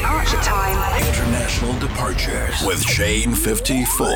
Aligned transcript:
departure 0.00 0.40
time. 0.40 1.02
International 1.08 1.78
departures 1.78 2.64
with 2.64 2.82
Shane 2.82 3.34
54. 3.34 4.08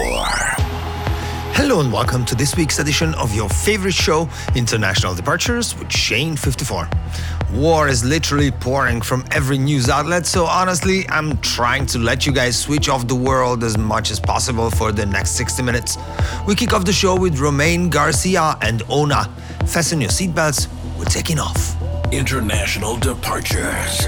Hello 1.53 1.81
and 1.81 1.93
welcome 1.93 2.25
to 2.25 2.35
this 2.35 2.57
week's 2.57 2.79
edition 2.79 3.13
of 3.17 3.35
your 3.35 3.51
favorite 3.51 3.93
show, 3.93 4.27
International 4.57 5.15
Departures 5.15 5.79
with 5.79 5.93
Shane 5.93 6.37
54. 6.37 6.89
War 7.53 7.89
is 7.89 8.03
literally 8.03 8.51
pouring 8.51 9.03
from 9.03 9.27
every 9.31 9.59
news 9.59 9.91
outlet, 9.91 10.25
so 10.25 10.47
honestly, 10.47 11.07
I'm 11.11 11.37
trying 11.43 11.85
to 11.89 11.99
let 11.99 12.25
you 12.25 12.33
guys 12.33 12.59
switch 12.59 12.89
off 12.89 13.07
the 13.07 13.15
world 13.15 13.63
as 13.63 13.77
much 13.77 14.11
as 14.11 14.19
possible 14.19 14.71
for 14.71 14.91
the 14.91 15.05
next 15.05 15.33
60 15.33 15.63
minutes. 15.63 15.99
We 16.47 16.55
kick 16.55 16.73
off 16.73 16.87
the 16.87 16.95
show 16.95 17.15
with 17.15 17.39
Romain 17.39 17.91
Garcia 17.91 18.57
and 18.63 18.83
Ona. 18.89 19.25
Fasten 19.67 20.01
your 20.01 20.11
seatbelts, 20.11 20.67
we're 20.99 21.05
taking 21.05 21.39
off. 21.39 21.77
International 22.11 22.97
departures. 22.97 24.07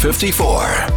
Fifty-four. 0.00 0.89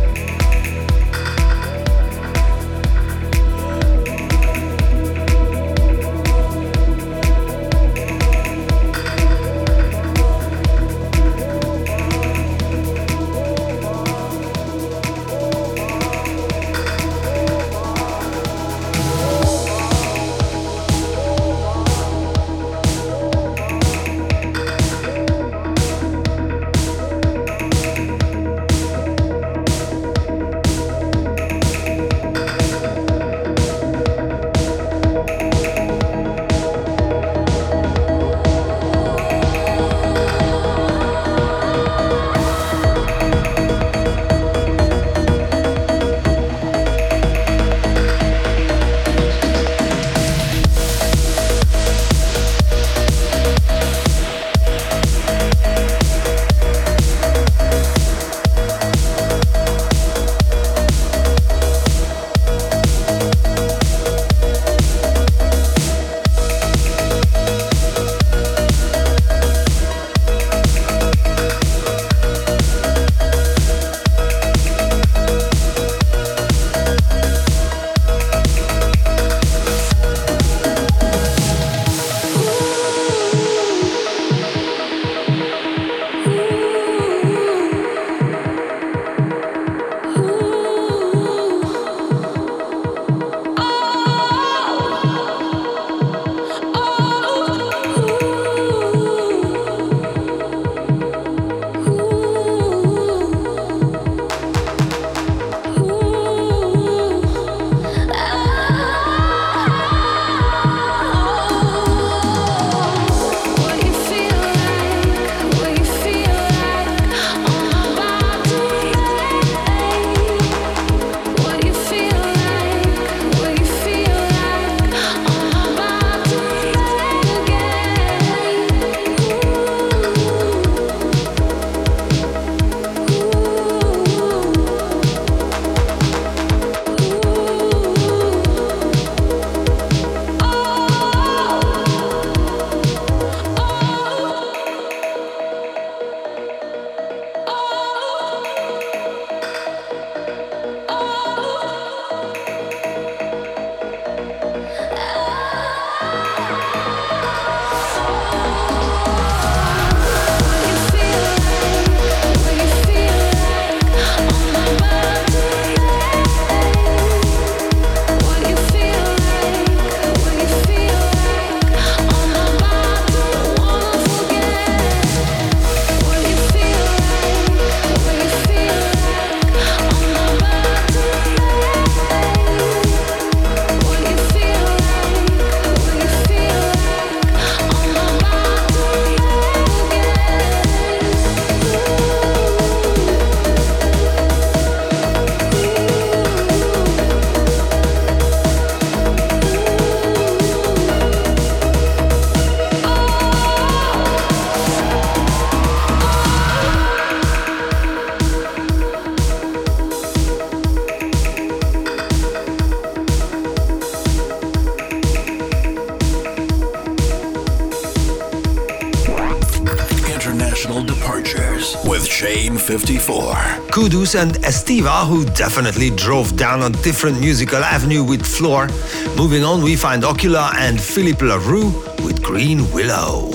Kudus 223.94 224.20
and 224.20 224.34
Estiva, 224.44 225.08
who 225.08 225.24
definitely 225.24 225.92
drove 225.92 226.36
down 226.36 226.64
a 226.64 226.70
different 226.82 227.20
musical 227.20 227.64
avenue 227.64 228.04
with 228.04 228.24
Fluor. 228.24 228.68
Moving 229.16 229.44
on, 229.44 229.62
we 229.62 229.76
find 229.76 230.02
Ocula 230.02 230.52
and 230.56 230.82
Phillip 230.82 231.22
LaRue 231.22 231.70
with 232.04 232.24
Green 232.24 232.72
Willow. 232.72 233.30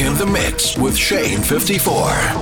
In 0.00 0.14
the 0.16 0.26
mix 0.26 0.78
with 0.78 0.96
Shane 0.96 1.42
54. 1.42 2.41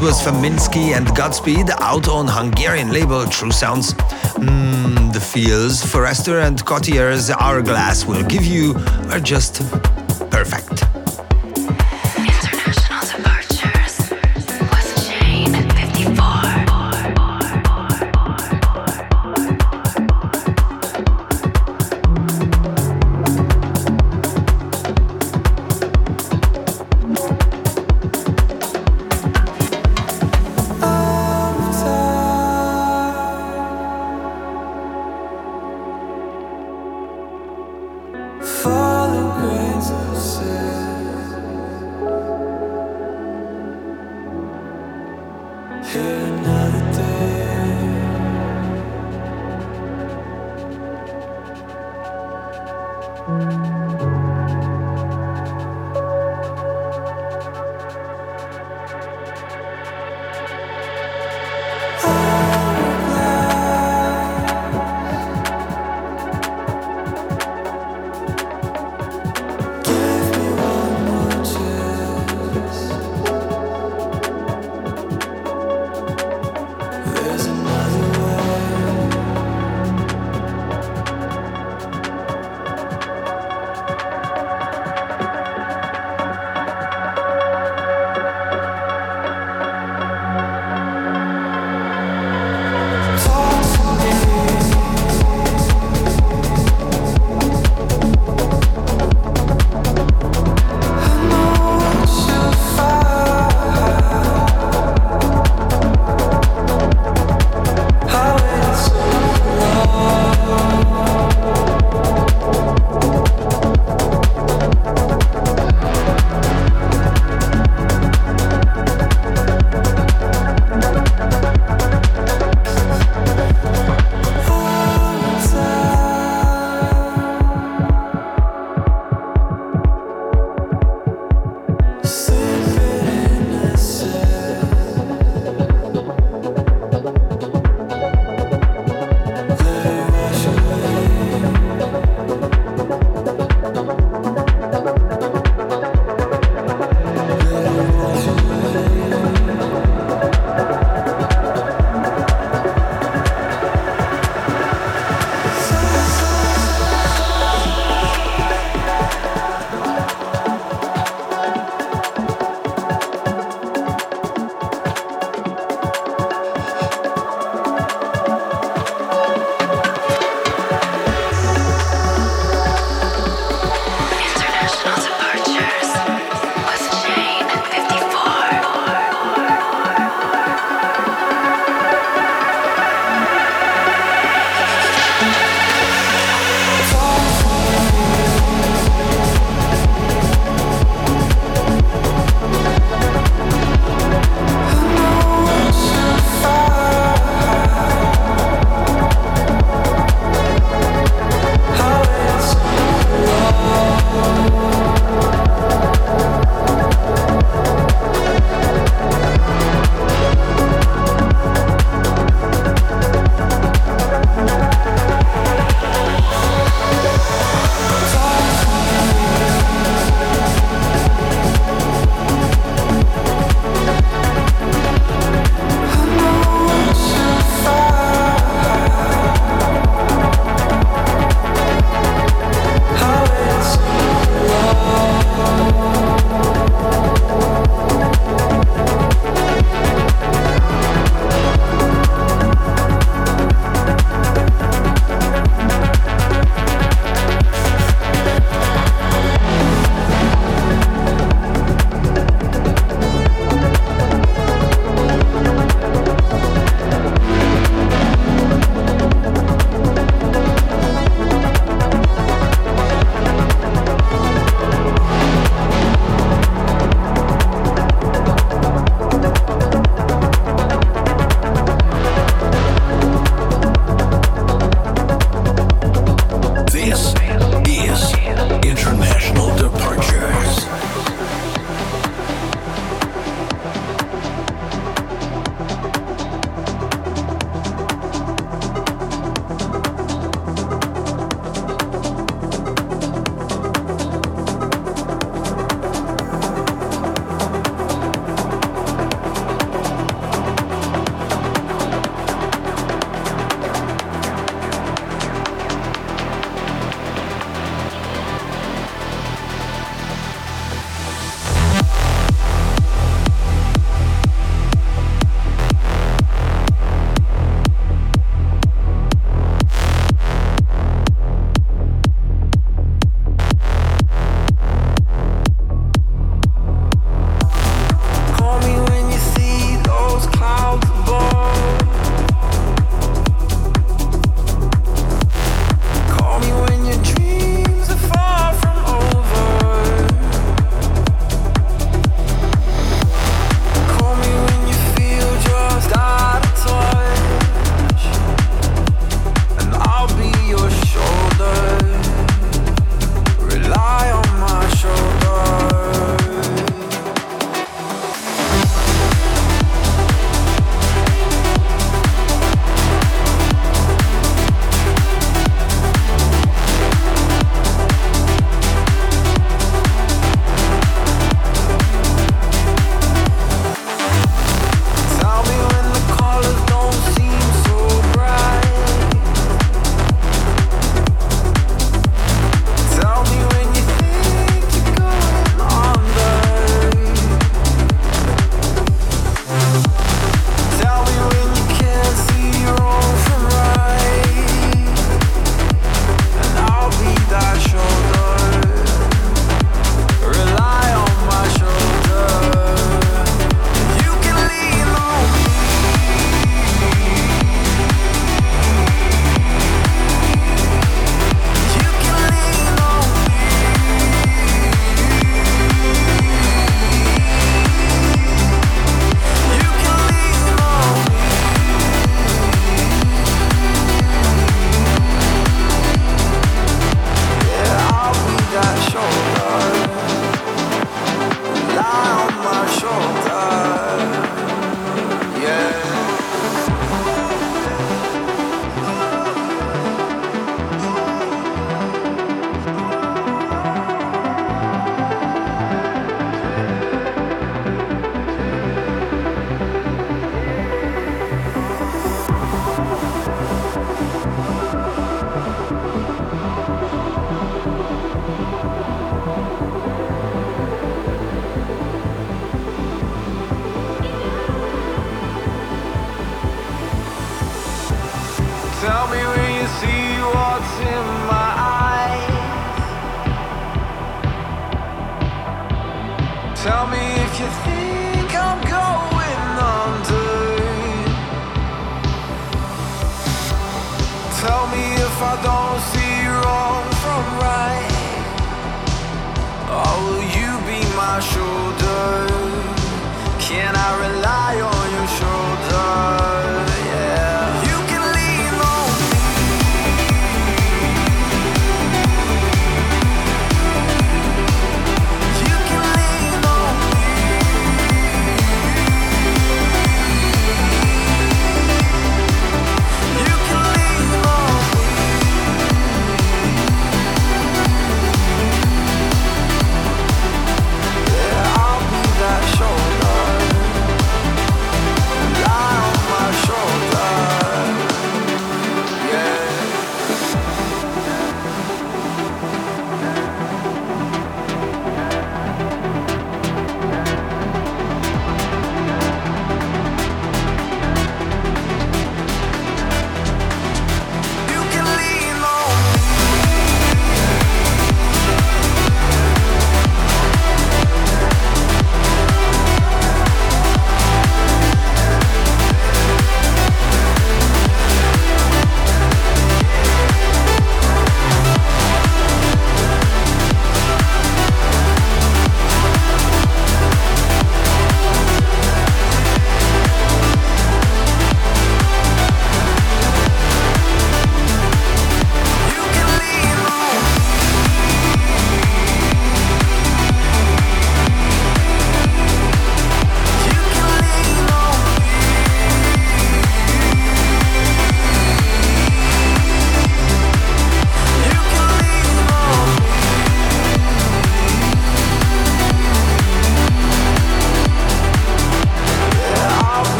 Shane54. 0.00 0.02
It 0.02 0.04
was 0.04 0.20
Faminski 0.22 0.96
and 0.96 1.06
Godspeed 1.14 1.70
out 1.78 2.08
on 2.08 2.26
Hungarian 2.26 2.92
label 2.92 3.26
True 3.26 3.50
Sounds. 3.50 3.94
Mm, 4.34 5.12
the 5.12 5.20
feels 5.20 5.82
Forester 5.82 6.40
and 6.40 6.58
Kotiēr's 6.64 7.30
Hourglass 7.30 8.06
will 8.06 8.24
give 8.24 8.44
you 8.44 8.74
are 9.10 9.20
just 9.20 9.62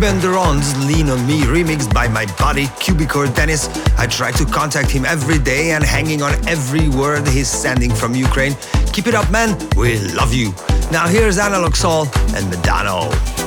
Lean 0.00 1.10
on 1.10 1.26
Me 1.26 1.40
remixed 1.42 1.92
by 1.92 2.06
my 2.06 2.24
buddy 2.38 2.66
Cubicore 2.78 3.34
Dennis. 3.34 3.68
I 3.98 4.06
try 4.06 4.30
to 4.32 4.44
contact 4.44 4.90
him 4.90 5.04
every 5.04 5.38
day 5.38 5.72
and 5.72 5.82
hanging 5.82 6.22
on 6.22 6.32
every 6.46 6.88
word 6.88 7.26
he's 7.26 7.48
sending 7.48 7.92
from 7.92 8.14
Ukraine. 8.14 8.54
Keep 8.92 9.08
it 9.08 9.14
up, 9.14 9.28
man. 9.30 9.58
We 9.76 9.98
love 10.14 10.32
you. 10.32 10.52
Now 10.92 11.08
here's 11.08 11.38
Analog 11.38 11.74
Sol 11.74 12.02
and 12.34 12.46
Medano. 12.52 13.37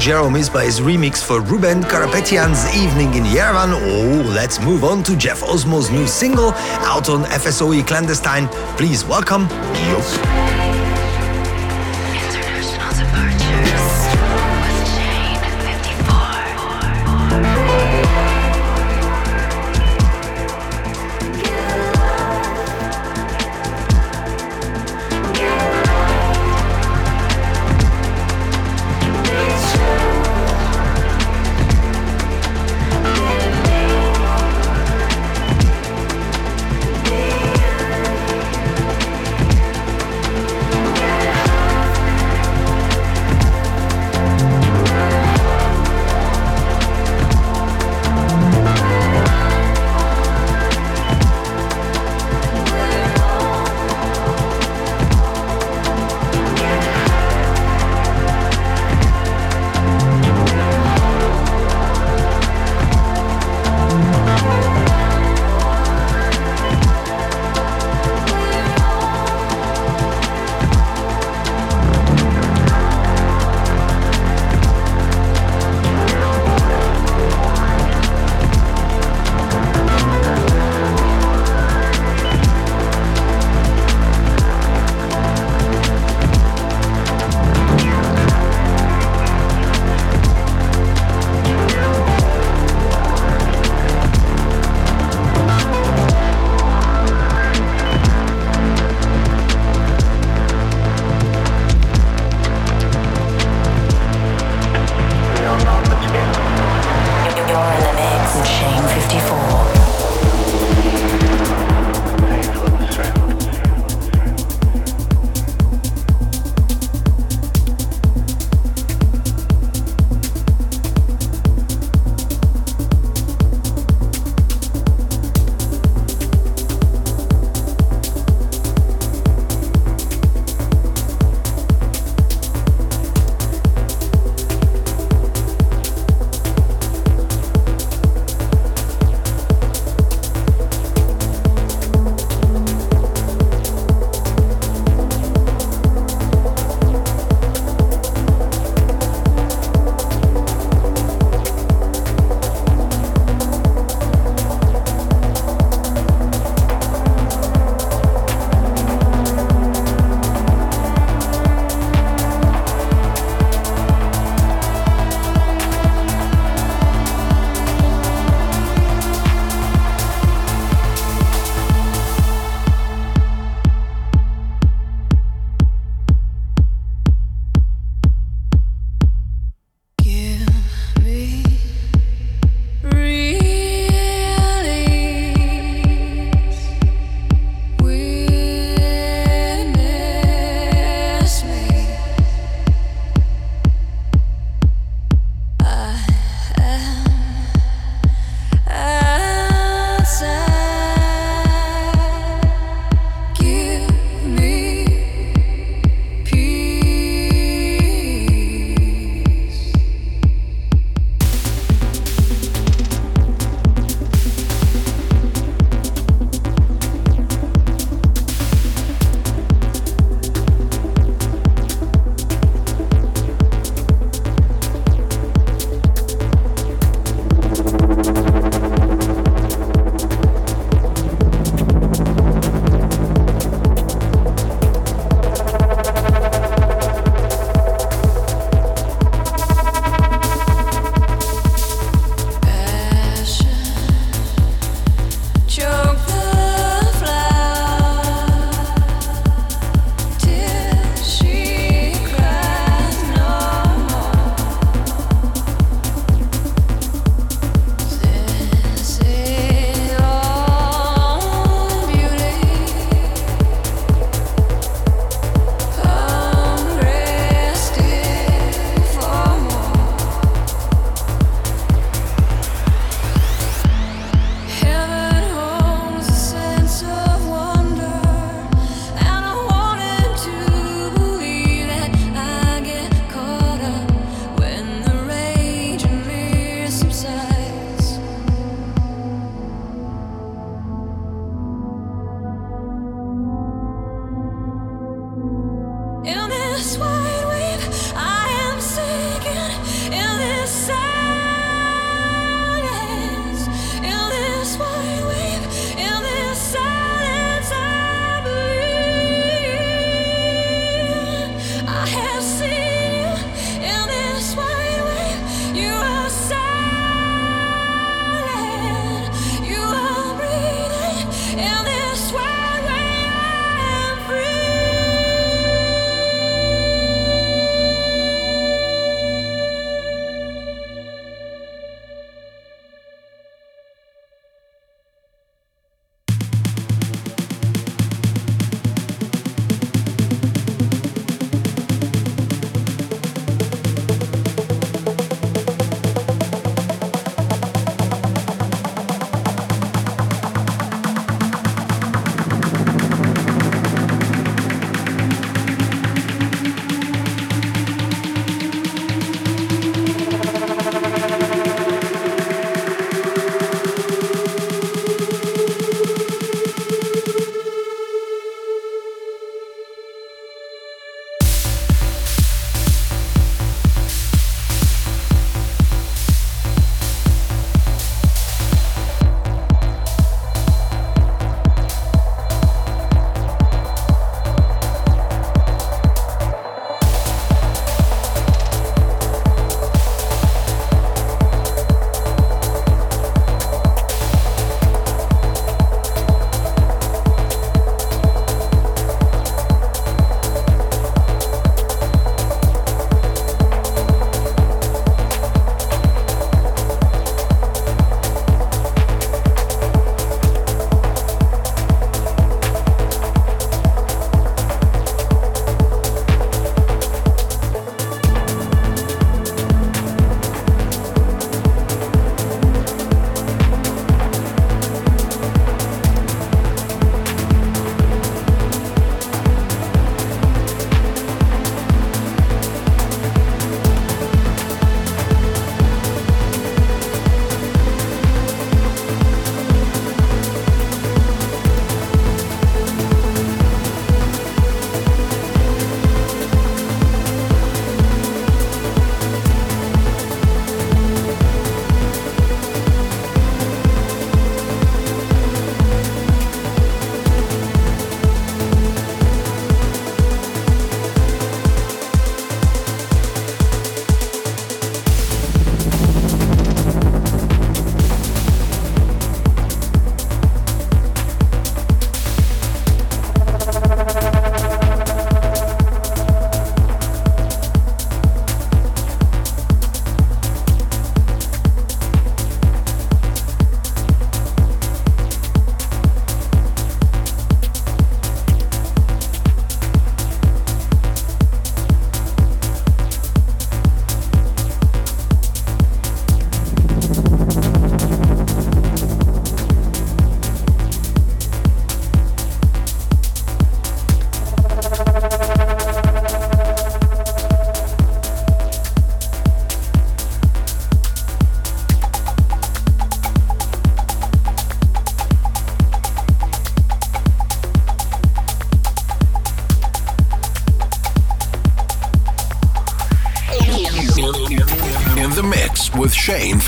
Jerome 0.00 0.32
Isma-Ae's 0.32 0.80
remix 0.80 1.22
for 1.22 1.42
Ruben 1.42 1.82
Karapetyan's 1.82 2.64
Evening 2.74 3.12
in 3.12 3.24
Yerevan, 3.24 3.74
oh, 3.74 4.22
let's 4.30 4.58
move 4.58 4.82
on 4.82 5.02
to 5.02 5.14
Jeff 5.14 5.42
Osmo's 5.42 5.90
new 5.90 6.06
single 6.06 6.52
out 6.88 7.10
on 7.10 7.24
FSOE 7.24 7.86
Clandestine. 7.86 8.48
Please 8.78 9.04
welcome. 9.04 9.46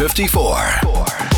54. 0.03 0.57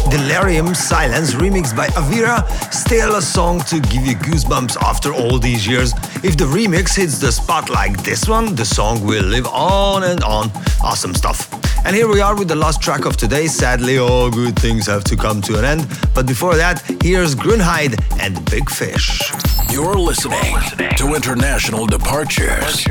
Delerium 0.09 0.75
Silence 0.75 1.35
remixed 1.35 1.77
by 1.77 1.87
Avira, 1.89 2.43
still 2.73 3.17
a 3.17 3.21
song 3.21 3.61
to 3.65 3.79
give 3.79 4.07
you 4.07 4.15
goosebumps 4.17 4.79
after 4.79 5.13
all 5.13 5.39
these 5.39 5.67
years. 5.67 5.93
If 6.23 6.39
the 6.39 6.47
remix 6.47 6.97
hits 6.97 7.19
the 7.19 7.31
spot 7.31 7.69
like 7.69 8.03
this 8.03 8.27
one, 8.27 8.55
the 8.55 8.65
song 8.65 9.05
will 9.05 9.23
live 9.23 9.47
on 9.49 10.05
and 10.05 10.25
on. 10.25 10.51
Awesome 10.83 11.15
stuff. 11.15 11.53
And 11.85 11.95
here 11.95 12.09
we 12.09 12.23
are 12.23 12.35
with 12.35 12.49
the 12.49 12.57
last 12.57 12.81
track 12.81 13.05
of 13.05 13.19
today. 13.19 13.49
Sadly, 13.49 13.99
all 13.99 14.31
good 14.31 14.59
things 14.59 14.87
have 14.87 15.05
to 15.05 15.17
come 15.17 15.43
to 15.43 15.59
an 15.59 15.67
end. 15.67 15.87
But 16.15 16.27
before 16.27 16.57
that, 16.57 16.81
here's 17.03 17.35
Gruenheide 17.35 18.01
and 18.19 18.43
Big 18.51 18.71
Fish. 18.71 19.31
You're 19.71 19.99
listening 19.99 20.57
to 20.97 21.15
International 21.15 21.87
Departures. 21.87 22.87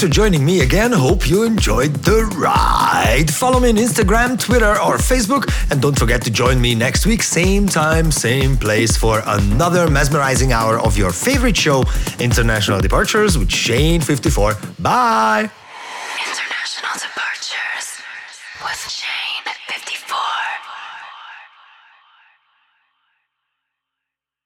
Thanks 0.00 0.16
for 0.16 0.22
joining 0.22 0.42
me 0.42 0.60
again. 0.60 0.92
Hope 0.92 1.28
you 1.28 1.42
enjoyed 1.42 1.92
the 2.04 2.24
ride. 2.38 3.26
Follow 3.30 3.60
me 3.60 3.68
on 3.68 3.76
Instagram, 3.76 4.38
Twitter, 4.38 4.70
or 4.80 4.96
Facebook. 4.96 5.44
And 5.70 5.82
don't 5.82 5.98
forget 5.98 6.22
to 6.22 6.30
join 6.30 6.58
me 6.58 6.74
next 6.74 7.04
week, 7.04 7.22
same 7.22 7.66
time, 7.66 8.10
same 8.10 8.56
place, 8.56 8.96
for 8.96 9.22
another 9.26 9.90
mesmerizing 9.90 10.52
hour 10.52 10.78
of 10.80 10.96
your 10.96 11.10
favorite 11.12 11.56
show, 11.56 11.84
International 12.18 12.80
Departures 12.80 13.36
with 13.36 13.48
Shane54. 13.48 14.82
Bye. 14.82 15.50